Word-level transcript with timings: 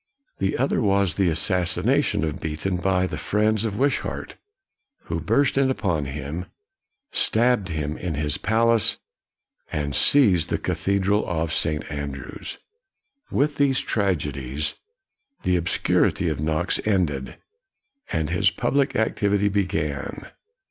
The 0.39 0.57
other 0.57 0.81
was 0.81 1.13
the 1.13 1.29
assassination 1.29 2.23
of 2.23 2.39
Beaton 2.39 2.77
by 2.77 3.05
the 3.05 3.19
friends 3.19 3.65
of 3.65 3.77
Wishart, 3.77 4.33
who 5.01 5.19
burst 5.19 5.59
in 5.59 5.69
upon 5.69 6.05
him, 6.05 6.47
stabbed 7.11 7.69
him 7.69 7.97
in 7.97 8.15
his 8.15 8.39
palace, 8.39 8.97
and 9.71 9.95
seized 9.95 10.49
the 10.49 10.57
cathedral 10.57 11.23
of 11.29 11.53
St. 11.53 11.83
Andrews. 11.91 12.57
With 13.29 13.57
these 13.57 13.79
tragedies, 13.81 14.73
the 15.43 15.55
obscurity 15.55 16.29
of 16.29 16.39
Knox 16.39 16.79
ended, 16.83 17.37
and 18.11 18.31
his 18.31 18.49
public 18.49 18.95
activity 18.95 19.49
began. 19.49 20.25